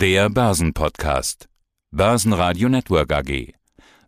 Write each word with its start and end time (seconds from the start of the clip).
Der 0.00 0.30
Börsenpodcast. 0.30 1.50
Börsenradio 1.90 2.70
Network 2.70 3.12
AG. 3.12 3.52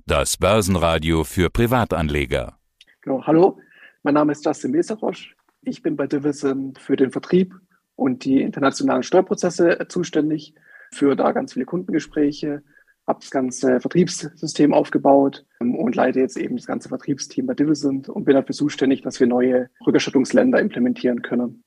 Das 0.06 0.38
Börsenradio 0.38 1.22
für 1.22 1.50
Privatanleger. 1.50 2.56
Genau, 3.02 3.22
hallo, 3.26 3.58
mein 4.02 4.14
Name 4.14 4.32
ist 4.32 4.42
Justin 4.42 4.70
Meserosch. 4.70 5.36
Ich 5.60 5.82
bin 5.82 5.96
bei 5.96 6.06
Division 6.06 6.72
für 6.80 6.96
den 6.96 7.10
Vertrieb 7.10 7.52
und 7.94 8.24
die 8.24 8.40
internationalen 8.40 9.02
Steuerprozesse 9.02 9.84
zuständig, 9.90 10.54
für 10.92 11.14
da 11.14 11.32
ganz 11.32 11.52
viele 11.52 11.66
Kundengespräche, 11.66 12.62
habe 13.06 13.20
das 13.20 13.30
ganze 13.30 13.78
Vertriebssystem 13.78 14.72
aufgebaut 14.72 15.44
ähm, 15.60 15.74
und 15.74 15.94
leite 15.94 16.20
jetzt 16.20 16.38
eben 16.38 16.56
das 16.56 16.64
ganze 16.64 16.88
Vertriebsteam 16.88 17.44
bei 17.44 17.52
Divisent 17.52 18.08
und 18.08 18.24
bin 18.24 18.34
dafür 18.34 18.54
zuständig, 18.54 19.02
dass 19.02 19.20
wir 19.20 19.26
neue 19.26 19.68
Rückerstattungsländer 19.86 20.58
implementieren 20.58 21.20
können. 21.20 21.64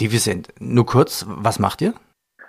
Divisent, 0.00 0.50
nur 0.60 0.86
kurz, 0.86 1.24
was 1.26 1.58
macht 1.58 1.82
ihr? 1.82 1.94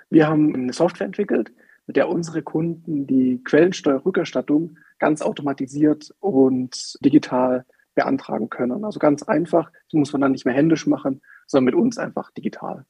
Wir 0.10 0.28
haben 0.28 0.54
eine 0.54 0.74
Software 0.74 1.06
entwickelt, 1.06 1.52
mit 1.86 1.96
der 1.96 2.10
unsere 2.10 2.42
Kunden 2.42 3.08
die 3.08 3.42
Quellensteuerrückerstattung 3.44 4.78
ganz 5.00 5.22
automatisiert 5.22 6.14
und 6.20 6.98
digital 7.04 7.66
beantragen 7.96 8.50
können. 8.50 8.86
Also 8.86 9.00
ganz 9.00 9.24
einfach, 9.24 9.72
das 9.72 9.94
muss 9.94 10.12
man 10.12 10.22
dann 10.22 10.32
nicht 10.32 10.46
mehr 10.46 10.54
händisch 10.54 10.86
machen, 10.86 11.22
sondern 11.48 11.66
mit 11.66 11.76
uns 11.76 11.98
einfach 11.98 12.32
digital. 12.32 12.86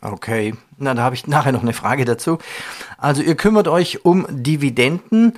Okay, 0.00 0.54
na, 0.76 0.94
da 0.94 1.02
habe 1.02 1.14
ich 1.14 1.26
nachher 1.26 1.52
noch 1.52 1.62
eine 1.62 1.72
Frage 1.72 2.04
dazu. 2.04 2.38
Also 2.98 3.22
ihr 3.22 3.36
kümmert 3.36 3.68
euch 3.68 4.04
um 4.04 4.26
Dividenden. 4.28 5.34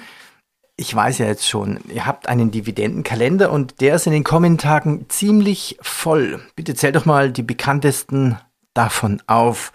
Ich 0.77 0.95
weiß 0.95 1.19
ja 1.19 1.27
jetzt 1.27 1.49
schon, 1.49 1.79
ihr 1.89 2.05
habt 2.05 2.29
einen 2.29 2.51
Dividendenkalender 2.51 3.51
und 3.51 3.81
der 3.81 3.95
ist 3.95 4.07
in 4.07 4.13
den 4.13 4.25
kommenden 4.25 4.59
Tagen 4.59 5.07
ziemlich 5.09 5.79
voll. 5.81 6.41
Bitte 6.55 6.75
zählt 6.75 6.97
doch 6.97 7.07
mal 7.07 7.31
die 7.31 7.43
bekanntesten 7.43 8.39
davon 8.75 9.23
auf. 9.27 9.73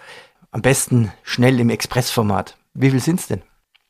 Am 0.54 0.62
besten 0.62 1.14
schnell 1.24 1.62
im 1.62 1.70
Expressformat. 1.70 2.58
Wie 2.74 2.90
viel 2.90 3.00
sind 3.00 3.22
es 3.22 3.28
denn? 3.28 3.42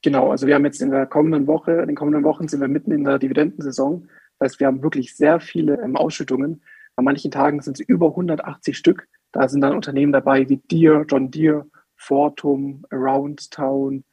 Genau, 0.03 0.29
also 0.29 0.45
wir 0.45 0.53
haben 0.53 0.65
jetzt 0.65 0.79
in 0.79 0.91
der 0.91 1.07
kommenden 1.07 1.47
Woche, 1.47 1.71
in 1.71 1.87
den 1.87 1.95
kommenden 1.95 2.23
Wochen 2.23 2.47
sind 2.47 2.61
wir 2.61 2.67
mitten 2.67 2.91
in 2.91 3.03
der 3.03 3.17
Dividendensaison. 3.17 4.07
Das 4.37 4.51
heißt, 4.51 4.59
wir 4.59 4.67
haben 4.67 4.83
wirklich 4.83 5.15
sehr 5.15 5.39
viele 5.39 5.81
ähm, 5.81 5.95
Ausschüttungen. 5.95 6.61
An 6.95 7.05
manchen 7.05 7.31
Tagen 7.31 7.61
sind 7.61 7.79
es 7.79 7.87
über 7.87 8.09
180 8.09 8.77
Stück. 8.77 9.07
Da 9.31 9.47
sind 9.47 9.61
dann 9.61 9.75
Unternehmen 9.75 10.11
dabei 10.11 10.47
wie 10.49 10.57
Deere, 10.57 11.03
John 11.09 11.31
Deere, 11.31 11.65
Fortum, 11.95 12.85
Around 12.91 13.49
Town, 13.49 14.03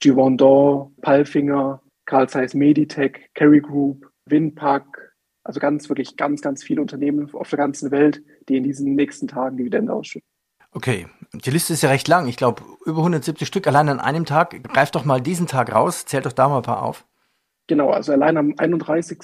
Givaudan, 0.00 0.94
Palfinger, 1.02 1.82
Carl 2.06 2.30
Zeiss 2.30 2.54
Meditech, 2.54 3.28
Kerry 3.34 3.60
Group, 3.60 4.10
Winpack, 4.24 4.86
also 5.44 5.60
ganz, 5.60 5.90
wirklich 5.90 6.16
ganz, 6.16 6.40
ganz 6.40 6.62
viele 6.62 6.80
Unternehmen 6.80 7.30
auf 7.34 7.50
der 7.50 7.58
ganzen 7.58 7.90
Welt, 7.90 8.22
die 8.48 8.56
in 8.56 8.64
diesen 8.64 8.94
nächsten 8.94 9.28
Tagen 9.28 9.58
Dividende 9.58 9.92
ausschütten. 9.92 10.26
Okay, 10.72 11.06
die 11.32 11.50
Liste 11.50 11.72
ist 11.72 11.82
ja 11.82 11.90
recht 11.90 12.08
lang. 12.08 12.26
Ich 12.26 12.36
glaube, 12.36 12.62
über 12.84 12.98
170 12.98 13.46
Stück 13.46 13.66
allein 13.66 13.88
an 13.88 14.00
einem 14.00 14.24
Tag. 14.24 14.62
Greif 14.64 14.90
doch 14.90 15.04
mal 15.04 15.20
diesen 15.20 15.46
Tag 15.46 15.72
raus, 15.72 16.04
zählt 16.04 16.26
doch 16.26 16.32
da 16.32 16.48
mal 16.48 16.58
ein 16.58 16.62
paar 16.62 16.82
auf. 16.82 17.06
Genau, 17.68 17.90
also 17.90 18.12
allein 18.12 18.36
am 18.36 18.54
31., 18.56 19.18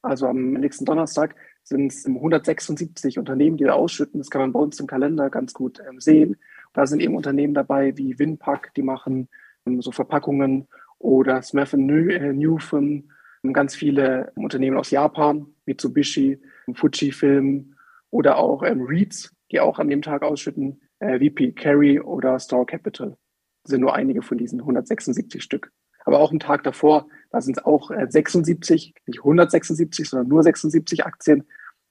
also 0.00 0.26
am 0.26 0.52
nächsten 0.54 0.84
Donnerstag, 0.84 1.34
sind 1.62 1.92
es 1.92 2.06
176 2.06 3.18
Unternehmen, 3.18 3.56
die 3.56 3.64
da 3.64 3.72
ausschütten. 3.72 4.20
Das 4.20 4.30
kann 4.30 4.40
man 4.40 4.52
bei 4.52 4.60
uns 4.60 4.78
im 4.80 4.86
Kalender 4.86 5.30
ganz 5.30 5.52
gut 5.54 5.82
ähm, 5.86 6.00
sehen. 6.00 6.36
Da 6.72 6.86
sind 6.86 7.00
eben 7.00 7.16
Unternehmen 7.16 7.54
dabei 7.54 7.96
wie 7.96 8.18
Winpack, 8.18 8.72
die 8.74 8.82
machen 8.82 9.28
ähm, 9.66 9.80
so 9.80 9.92
Verpackungen 9.92 10.68
oder 10.98 11.42
Smith 11.42 11.72
äh, 11.72 11.76
Newfen, 11.76 13.12
ähm, 13.42 13.52
ganz 13.52 13.74
viele 13.74 14.32
Unternehmen 14.36 14.76
aus 14.76 14.90
Japan, 14.90 15.46
Mitsubishi, 15.66 16.40
Fujifilm 16.74 17.74
oder 18.10 18.36
auch 18.36 18.62
ähm, 18.62 18.82
Reeds, 18.82 19.34
die 19.50 19.60
auch 19.60 19.78
an 19.78 19.88
dem 19.88 20.02
Tag 20.02 20.22
ausschütten, 20.22 20.80
äh, 21.00 21.18
VP 21.18 21.52
Carry 21.52 22.00
oder 22.00 22.38
Store 22.38 22.66
Capital. 22.66 23.16
Das 23.64 23.70
sind 23.70 23.80
nur 23.80 23.94
einige 23.94 24.22
von 24.22 24.38
diesen 24.38 24.60
176 24.60 25.42
Stück. 25.42 25.72
Aber 26.04 26.18
auch 26.18 26.30
einen 26.30 26.40
Tag 26.40 26.64
davor, 26.64 27.06
da 27.30 27.40
sind 27.40 27.56
es 27.56 27.64
auch 27.64 27.90
76, 27.90 28.94
äh, 28.94 29.00
nicht 29.06 29.20
176, 29.20 30.08
sondern 30.08 30.28
nur 30.28 30.42
76 30.42 31.06
Aktien. 31.06 31.40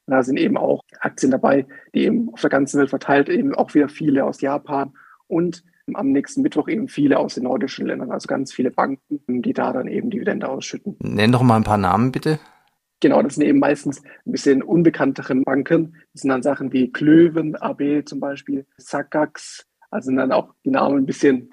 Und 0.06 0.12
da 0.12 0.22
sind 0.22 0.38
eben 0.38 0.56
auch 0.56 0.82
Aktien 1.00 1.32
dabei, 1.32 1.66
die 1.94 2.04
eben 2.04 2.32
auf 2.32 2.40
der 2.40 2.50
ganzen 2.50 2.78
Welt 2.78 2.90
verteilt, 2.90 3.28
eben 3.28 3.54
auch 3.54 3.74
wieder 3.74 3.88
viele 3.88 4.24
aus 4.24 4.40
Japan 4.40 4.92
und 5.26 5.64
am 5.92 6.12
nächsten 6.12 6.42
Mittwoch 6.42 6.68
eben 6.68 6.88
viele 6.88 7.18
aus 7.18 7.34
den 7.34 7.44
nordischen 7.44 7.86
Ländern, 7.86 8.10
also 8.10 8.26
ganz 8.26 8.52
viele 8.52 8.70
Banken, 8.70 9.20
die 9.42 9.52
da 9.52 9.72
dann 9.72 9.86
eben 9.86 10.10
Dividende 10.10 10.48
ausschütten. 10.48 10.96
Nenn 11.00 11.32
doch 11.32 11.42
mal 11.42 11.56
ein 11.56 11.64
paar 11.64 11.78
Namen 11.78 12.10
bitte. 12.10 12.38
Genau, 13.00 13.22
das 13.22 13.34
sind 13.34 13.44
eben 13.44 13.58
meistens 13.58 14.02
ein 14.24 14.32
bisschen 14.32 14.62
unbekanntere 14.62 15.34
Banken. 15.36 15.96
Das 16.12 16.22
sind 16.22 16.30
dann 16.30 16.42
Sachen 16.42 16.72
wie 16.72 16.90
Klöven, 16.90 17.56
AB 17.56 18.02
zum 18.06 18.20
Beispiel, 18.20 18.66
Sakax, 18.76 19.66
also 19.90 20.06
sind 20.06 20.16
dann 20.16 20.32
auch 20.32 20.54
die 20.64 20.70
Namen 20.70 20.98
ein 20.98 21.06
bisschen 21.06 21.50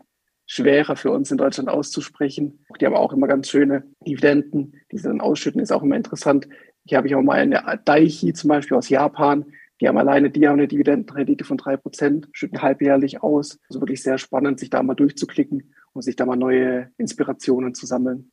schwerer 0.47 0.95
für 0.95 1.11
uns 1.11 1.31
in 1.31 1.37
Deutschland 1.37 1.69
auszusprechen. 1.69 2.65
Die 2.79 2.85
haben 2.85 2.95
auch 2.95 3.13
immer 3.13 3.27
ganz 3.27 3.49
schöne 3.49 3.83
Dividenden, 4.05 4.81
die 4.91 4.97
sie 4.97 5.07
dann 5.07 5.21
ausschütten, 5.21 5.61
ist 5.61 5.71
auch 5.71 5.83
immer 5.83 5.95
interessant. 5.95 6.47
Hier 6.85 6.97
habe 6.97 7.07
ich 7.07 7.15
auch 7.15 7.21
mal 7.21 7.39
eine 7.39 7.79
Daichi 7.85 8.33
zum 8.33 8.49
Beispiel 8.49 8.75
aus 8.75 8.89
Japan. 8.89 9.45
Die 9.79 9.87
haben 9.87 9.97
alleine, 9.97 10.29
die 10.29 10.47
haben 10.47 10.59
eine 10.59 10.67
Dividendenrendite 10.67 11.43
von 11.43 11.57
drei 11.57 11.77
Prozent, 11.77 12.27
schütten 12.33 12.61
halbjährlich 12.61 13.23
aus. 13.23 13.59
Also 13.69 13.79
wirklich 13.81 14.03
sehr 14.03 14.17
spannend, 14.17 14.59
sich 14.59 14.69
da 14.69 14.83
mal 14.83 14.95
durchzuklicken 14.95 15.73
und 15.93 16.01
sich 16.01 16.15
da 16.15 16.25
mal 16.25 16.35
neue 16.35 16.91
Inspirationen 16.97 17.73
zu 17.73 17.85
sammeln. 17.85 18.31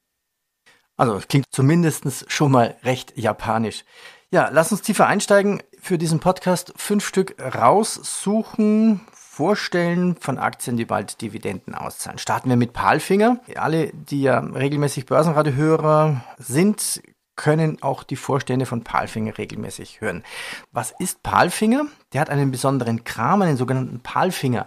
Also 0.98 1.20
klingt 1.26 1.47
zumindest 1.50 2.31
schon 2.31 2.53
mal 2.53 2.76
recht 2.82 3.16
japanisch. 3.16 3.84
Ja, 4.31 4.50
lass 4.53 4.72
uns 4.72 4.82
tiefer 4.82 5.06
einsteigen. 5.06 5.62
Für 5.81 5.97
diesen 5.97 6.19
Podcast 6.19 6.75
fünf 6.76 7.06
Stück 7.06 7.36
raussuchen, 7.41 9.00
vorstellen 9.12 10.16
von 10.16 10.38
Aktien, 10.38 10.76
die 10.76 10.84
bald 10.84 11.22
Dividenden 11.22 11.76
auszahlen. 11.76 12.19
Starten 12.19 12.50
wir 12.50 12.56
mit 12.56 12.72
Palfinger. 12.72 13.38
Alle, 13.54 13.92
die 13.92 14.22
ja 14.22 14.41
regelmäßig 14.41 15.06
Börsenradiohörer 15.06 16.25
sind, 16.37 17.00
können 17.37 17.81
auch 17.81 18.03
die 18.03 18.16
Vorstände 18.16 18.66
von 18.66 18.82
Palfinger 18.82 19.38
regelmäßig 19.38 20.00
hören. 20.00 20.25
Was 20.72 20.92
ist 20.98 21.22
Palfinger? 21.22 21.87
Der 22.12 22.20
hat 22.20 22.31
einen 22.31 22.50
besonderen 22.50 23.04
Kram, 23.04 23.42
einen 23.42 23.56
sogenannten 23.56 24.00
Palfinger. 24.00 24.66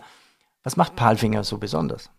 Was 0.63 0.77
macht 0.77 0.95
Palfinger 0.95 1.43
so 1.43 1.57
besonders? 1.57 2.09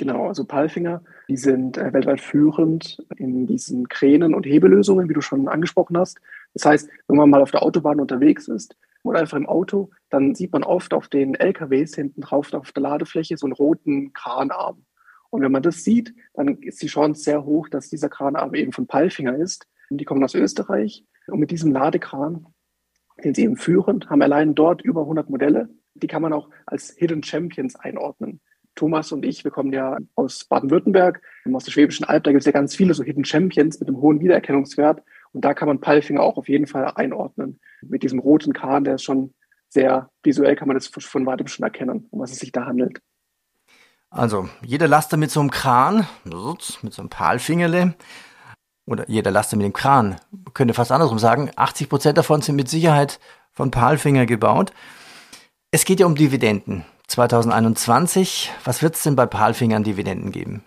Genau, 0.00 0.28
also 0.28 0.46
Palfinger, 0.46 1.02
die 1.28 1.36
sind 1.36 1.76
äh, 1.76 1.92
weltweit 1.92 2.22
führend 2.22 3.04
in 3.16 3.46
diesen 3.46 3.86
Kränen 3.86 4.32
und 4.32 4.46
Hebelösungen, 4.46 5.10
wie 5.10 5.12
du 5.12 5.20
schon 5.20 5.46
angesprochen 5.46 5.98
hast. 5.98 6.18
Das 6.54 6.64
heißt, 6.64 6.88
wenn 7.06 7.18
man 7.18 7.28
mal 7.28 7.42
auf 7.42 7.50
der 7.50 7.62
Autobahn 7.62 8.00
unterwegs 8.00 8.48
ist, 8.48 8.78
oder 9.02 9.20
einfach 9.20 9.36
im 9.36 9.44
Auto, 9.44 9.90
dann 10.08 10.34
sieht 10.34 10.54
man 10.54 10.62
oft 10.62 10.94
auf 10.94 11.08
den 11.08 11.34
LKWs 11.34 11.96
hinten 11.96 12.22
drauf 12.22 12.50
auf 12.54 12.72
der 12.72 12.82
Ladefläche 12.82 13.36
so 13.36 13.44
einen 13.44 13.52
roten 13.52 14.14
Kranarm. 14.14 14.86
Und 15.28 15.42
wenn 15.42 15.52
man 15.52 15.62
das 15.62 15.84
sieht, 15.84 16.14
dann 16.32 16.56
ist 16.62 16.80
die 16.80 16.86
Chance 16.86 17.22
sehr 17.22 17.44
hoch, 17.44 17.68
dass 17.68 17.90
dieser 17.90 18.08
Kranarm 18.08 18.54
eben 18.54 18.72
von 18.72 18.86
Palfinger 18.86 19.36
ist. 19.36 19.66
Und 19.90 20.00
die 20.00 20.06
kommen 20.06 20.24
aus 20.24 20.34
Österreich. 20.34 21.04
Und 21.26 21.40
mit 21.40 21.50
diesem 21.50 21.72
Ladekran, 21.72 22.46
den 23.22 23.34
sie 23.34 23.42
eben 23.42 23.58
führen, 23.58 24.08
haben 24.08 24.22
allein 24.22 24.54
dort 24.54 24.80
über 24.80 25.02
100 25.02 25.28
Modelle. 25.28 25.68
Die 25.92 26.06
kann 26.06 26.22
man 26.22 26.32
auch 26.32 26.48
als 26.64 26.94
Hidden 26.96 27.22
Champions 27.22 27.76
einordnen. 27.76 28.40
Thomas 28.80 29.12
und 29.12 29.26
ich, 29.26 29.44
wir 29.44 29.50
kommen 29.50 29.74
ja 29.74 29.98
aus 30.14 30.46
Baden-Württemberg, 30.46 31.20
aus 31.52 31.64
der 31.64 31.72
Schwäbischen 31.72 32.04
Alb, 32.04 32.24
da 32.24 32.30
gibt 32.30 32.40
es 32.40 32.46
ja 32.46 32.52
ganz 32.52 32.74
viele 32.74 32.94
so 32.94 33.04
Hidden 33.04 33.26
Champions 33.26 33.78
mit 33.78 33.90
einem 33.90 34.00
hohen 34.00 34.20
Wiedererkennungswert. 34.20 35.02
Und 35.32 35.44
da 35.44 35.52
kann 35.52 35.68
man 35.68 35.80
Palfinger 35.80 36.22
auch 36.22 36.38
auf 36.38 36.48
jeden 36.48 36.66
Fall 36.66 36.90
einordnen. 36.94 37.60
Mit 37.82 38.02
diesem 38.02 38.18
roten 38.18 38.54
Kahn, 38.54 38.84
der 38.84 38.94
ist 38.94 39.04
schon 39.04 39.34
sehr 39.68 40.08
visuell, 40.22 40.56
kann 40.56 40.66
man 40.66 40.78
das 40.78 40.86
von 40.86 41.26
weitem 41.26 41.46
schon 41.46 41.62
erkennen, 41.62 42.08
um 42.10 42.20
was 42.20 42.32
es 42.32 42.38
sich 42.38 42.52
da 42.52 42.64
handelt. 42.64 43.02
Also, 44.08 44.48
jeder 44.64 44.88
Laster 44.88 45.18
mit 45.18 45.30
so 45.30 45.40
einem 45.40 45.50
Kran, 45.50 46.06
mit 46.24 46.92
so 46.94 47.02
einem 47.02 47.10
Palfingerle, 47.10 47.94
oder 48.86 49.08
jeder 49.08 49.30
Laster 49.30 49.58
mit 49.58 49.66
dem 49.66 49.74
Kran, 49.74 50.16
könnte 50.54 50.72
fast 50.72 50.90
andersrum 50.90 51.18
sagen, 51.18 51.50
80 51.54 51.90
Prozent 51.90 52.18
davon 52.18 52.40
sind 52.40 52.56
mit 52.56 52.68
Sicherheit 52.70 53.20
von 53.52 53.70
Palfinger 53.70 54.24
gebaut. 54.24 54.72
Es 55.70 55.84
geht 55.84 56.00
ja 56.00 56.06
um 56.06 56.16
Dividenden. 56.16 56.86
2021, 57.10 58.52
was 58.64 58.82
wird 58.82 58.94
es 58.94 59.02
denn 59.02 59.16
bei 59.16 59.26
Palfinger 59.26 59.76
an 59.76 59.84
Dividenden 59.84 60.30
geben? 60.30 60.62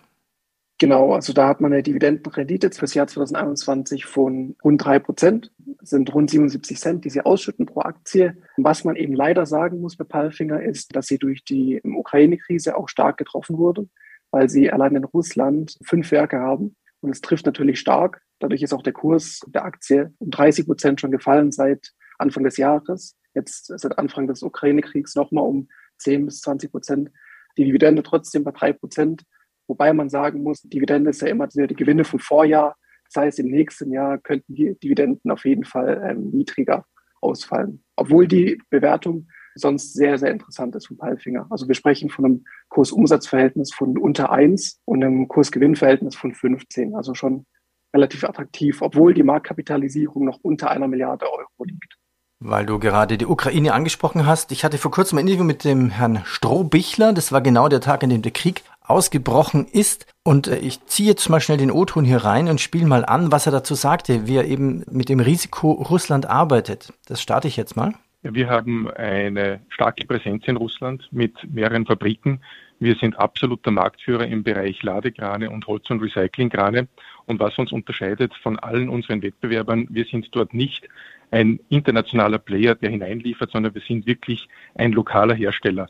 Genau, 0.78 1.14
also 1.14 1.32
da 1.32 1.48
hat 1.48 1.60
man 1.60 1.72
eine 1.72 1.82
Dividendenrendite 1.82 2.70
fürs 2.72 2.94
Jahr 2.94 3.06
2021 3.06 4.04
von 4.04 4.54
rund 4.62 4.84
drei 4.84 4.98
Prozent, 4.98 5.52
sind 5.80 6.12
rund 6.12 6.28
77 6.30 6.78
Cent, 6.78 7.04
die 7.04 7.10
sie 7.10 7.24
ausschütten 7.24 7.64
pro 7.64 7.80
Aktie. 7.80 8.36
Was 8.58 8.84
man 8.84 8.96
eben 8.96 9.14
leider 9.14 9.46
sagen 9.46 9.80
muss 9.80 9.96
bei 9.96 10.04
Palfinger 10.04 10.60
ist, 10.62 10.94
dass 10.94 11.06
sie 11.06 11.18
durch 11.18 11.44
die 11.44 11.80
Ukraine-Krise 11.82 12.76
auch 12.76 12.88
stark 12.88 13.16
getroffen 13.16 13.56
wurde, 13.56 13.88
weil 14.30 14.50
sie 14.50 14.70
allein 14.70 14.96
in 14.96 15.04
Russland 15.04 15.78
fünf 15.82 16.10
Werke 16.10 16.40
haben. 16.40 16.76
Und 17.00 17.10
es 17.10 17.20
trifft 17.20 17.46
natürlich 17.46 17.80
stark. 17.80 18.20
Dadurch 18.40 18.62
ist 18.62 18.74
auch 18.74 18.82
der 18.82 18.92
Kurs 18.92 19.40
der 19.46 19.64
Aktie 19.64 20.12
um 20.18 20.30
30 20.30 20.66
Prozent 20.66 21.00
schon 21.00 21.12
gefallen 21.12 21.52
seit 21.52 21.92
Anfang 22.18 22.44
des 22.44 22.56
Jahres. 22.56 23.16
Jetzt 23.32 23.66
seit 23.66 23.98
Anfang 23.98 24.26
des 24.26 24.42
Ukraine-Kriegs 24.42 25.14
nochmal 25.14 25.44
um 25.44 25.68
10 25.98 26.26
bis 26.26 26.40
20 26.40 26.70
Prozent. 26.70 27.10
Die 27.56 27.64
Dividende 27.64 28.02
trotzdem 28.02 28.44
bei 28.44 28.50
drei 28.50 28.72
Prozent. 28.72 29.24
Wobei 29.66 29.92
man 29.92 30.10
sagen 30.10 30.42
muss, 30.42 30.62
Dividende 30.62 31.10
ist 31.10 31.22
ja 31.22 31.28
immer 31.28 31.46
die 31.46 31.66
Gewinne 31.74 32.04
vom 32.04 32.18
Vorjahr. 32.18 32.76
Das 33.12 33.22
heißt, 33.22 33.38
im 33.38 33.48
nächsten 33.48 33.92
Jahr 33.92 34.18
könnten 34.18 34.54
die 34.54 34.78
Dividenden 34.78 35.30
auf 35.30 35.44
jeden 35.44 35.64
Fall 35.64 36.02
ähm, 36.08 36.30
niedriger 36.30 36.84
ausfallen. 37.20 37.82
Obwohl 37.96 38.26
die 38.26 38.60
Bewertung 38.70 39.28
sonst 39.54 39.94
sehr, 39.94 40.18
sehr 40.18 40.30
interessant 40.30 40.74
ist 40.74 40.88
von 40.88 40.96
Palfinger. 40.96 41.46
Also 41.50 41.68
wir 41.68 41.74
sprechen 41.74 42.10
von 42.10 42.24
einem 42.24 42.44
Kursumsatzverhältnis 42.68 43.72
von 43.72 43.96
unter 43.98 44.32
eins 44.32 44.80
und 44.84 45.02
einem 45.02 45.28
Kursgewinnverhältnis 45.28 46.16
von 46.16 46.34
15. 46.34 46.94
Also 46.94 47.14
schon 47.14 47.46
relativ 47.94 48.24
attraktiv, 48.24 48.82
obwohl 48.82 49.14
die 49.14 49.22
Marktkapitalisierung 49.22 50.24
noch 50.24 50.40
unter 50.42 50.70
einer 50.70 50.88
Milliarde 50.88 51.26
Euro 51.30 51.64
liegt. 51.64 51.96
Weil 52.40 52.66
du 52.66 52.78
gerade 52.78 53.16
die 53.16 53.26
Ukraine 53.26 53.72
angesprochen 53.72 54.26
hast. 54.26 54.52
Ich 54.52 54.64
hatte 54.64 54.78
vor 54.78 54.90
kurzem 54.90 55.18
ein 55.18 55.26
Interview 55.26 55.44
mit 55.44 55.64
dem 55.64 55.90
Herrn 55.90 56.22
Strohbichler. 56.24 57.12
Das 57.12 57.32
war 57.32 57.40
genau 57.40 57.68
der 57.68 57.80
Tag, 57.80 58.02
an 58.02 58.10
dem 58.10 58.22
der 58.22 58.32
Krieg 58.32 58.62
ausgebrochen 58.82 59.66
ist. 59.66 60.06
Und 60.22 60.46
äh, 60.46 60.58
ich 60.58 60.84
ziehe 60.86 61.08
jetzt 61.08 61.28
mal 61.28 61.40
schnell 61.40 61.58
den 61.58 61.70
O-Ton 61.70 62.04
hier 62.04 62.24
rein 62.24 62.48
und 62.48 62.60
spiele 62.60 62.86
mal 62.86 63.04
an, 63.04 63.32
was 63.32 63.46
er 63.46 63.52
dazu 63.52 63.74
sagte, 63.74 64.26
wie 64.26 64.36
er 64.36 64.44
eben 64.44 64.84
mit 64.90 65.08
dem 65.08 65.20
Risiko 65.20 65.72
Russland 65.72 66.26
arbeitet. 66.26 66.92
Das 67.06 67.22
starte 67.22 67.48
ich 67.48 67.56
jetzt 67.56 67.76
mal. 67.76 67.94
Wir 68.22 68.48
haben 68.48 68.90
eine 68.90 69.60
starke 69.68 70.06
Präsenz 70.06 70.44
in 70.46 70.56
Russland 70.56 71.08
mit 71.12 71.34
mehreren 71.52 71.84
Fabriken. 71.84 72.40
Wir 72.80 72.96
sind 72.96 73.18
absoluter 73.18 73.70
Marktführer 73.70 74.26
im 74.26 74.42
Bereich 74.42 74.82
Ladekrane 74.82 75.50
und 75.50 75.66
Holz- 75.66 75.90
und 75.90 76.00
Recyclingkrane. 76.00 76.88
Und 77.26 77.40
was 77.40 77.56
uns 77.58 77.70
unterscheidet 77.70 78.34
von 78.42 78.58
allen 78.58 78.88
unseren 78.88 79.22
Wettbewerbern, 79.22 79.86
wir 79.90 80.04
sind 80.06 80.28
dort 80.32 80.54
nicht 80.54 80.88
ein 81.34 81.58
internationaler 81.68 82.38
Player, 82.38 82.76
der 82.76 82.90
hineinliefert, 82.90 83.50
sondern 83.50 83.74
wir 83.74 83.82
sind 83.82 84.06
wirklich 84.06 84.48
ein 84.76 84.92
lokaler 84.92 85.34
Hersteller. 85.34 85.88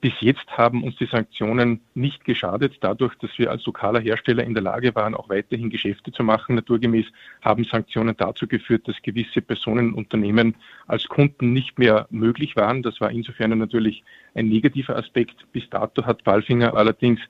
Bis 0.00 0.14
jetzt 0.20 0.48
haben 0.48 0.82
uns 0.84 0.96
die 0.96 1.06
Sanktionen 1.06 1.80
nicht 1.94 2.24
geschadet, 2.24 2.78
dadurch, 2.80 3.14
dass 3.16 3.30
wir 3.36 3.50
als 3.50 3.66
lokaler 3.66 4.00
Hersteller 4.00 4.44
in 4.44 4.54
der 4.54 4.62
Lage 4.62 4.94
waren, 4.94 5.14
auch 5.14 5.28
weiterhin 5.28 5.68
Geschäfte 5.68 6.12
zu 6.12 6.22
machen. 6.22 6.54
Naturgemäß 6.54 7.06
haben 7.42 7.64
Sanktionen 7.64 8.16
dazu 8.16 8.46
geführt, 8.46 8.88
dass 8.88 9.02
gewisse 9.02 9.42
Personen 9.42 9.88
und 9.88 9.94
Unternehmen 9.94 10.54
als 10.86 11.08
Kunden 11.08 11.52
nicht 11.52 11.78
mehr 11.78 12.06
möglich 12.10 12.56
waren. 12.56 12.82
Das 12.82 12.98
war 13.00 13.10
insofern 13.10 13.58
natürlich 13.58 14.02
ein 14.34 14.48
negativer 14.48 14.96
Aspekt. 14.96 15.46
Bis 15.52 15.68
dato 15.68 16.06
hat 16.06 16.24
Balfinger 16.24 16.74
allerdings 16.74 17.20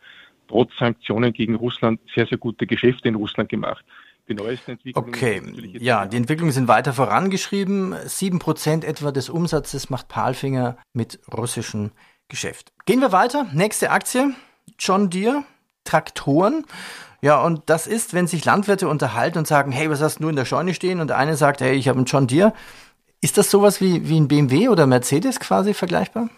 trotz 0.47 0.77
Sanktionen 0.79 1.33
gegen 1.33 1.57
Russland 1.57 2.01
sehr, 2.15 2.27
sehr 2.27 2.39
gute 2.39 2.67
Geschäfte 2.67 3.09
in 3.09 3.17
Russland 3.17 3.49
gemacht. 3.49 3.85
Die 4.29 4.35
neuesten 4.35 4.73
Entwicklungen. 4.73 5.09
Okay, 5.09 5.43
ja, 5.79 6.07
die 6.07 6.17
Entwicklungen 6.17 6.53
sind 6.53 6.67
weiter 6.67 6.93
vorangeschrieben. 6.93 7.95
Sieben 8.07 8.41
Prozent 8.41 8.85
etwa 8.85 9.13
des 9.13 9.29
Umsatzes 9.29 9.89
macht 9.89 10.09
Palfinger 10.09 10.77
mit 10.93 11.21
russischen 11.33 11.93
Geschäft. 12.29 12.73
Gehen 12.87 13.01
wir 13.01 13.13
weiter. 13.13 13.47
Nächste 13.53 13.91
Aktie. 13.91 14.35
John 14.79 15.11
Deere. 15.11 15.45
Traktoren. 15.85 16.65
Ja, 17.23 17.43
und 17.43 17.63
das 17.67 17.87
ist, 17.87 18.13
wenn 18.13 18.27
sich 18.27 18.45
Landwirte 18.45 18.89
unterhalten 18.89 19.39
und 19.39 19.47
sagen, 19.47 19.73
hey, 19.73 19.89
was 19.89 20.03
hast 20.03 20.19
du 20.19 20.29
in 20.29 20.37
der 20.37 20.45
Scheune 20.45 20.75
stehen? 20.75 21.01
Und 21.01 21.09
der 21.09 21.17
eine 21.17 21.37
sagt, 21.37 21.61
hey, 21.61 21.75
ich 21.75 21.89
habe 21.89 21.99
einen 21.99 22.07
John 22.07 22.27
Deere. 22.27 22.53
Ist 23.21 23.39
das 23.39 23.51
sowas 23.51 23.81
wie, 23.81 24.09
wie 24.09 24.21
ein 24.21 24.29
BMW 24.29 24.69
oder 24.69 24.87
Mercedes 24.87 25.41
quasi 25.41 25.73
vergleichbar? 25.73 26.29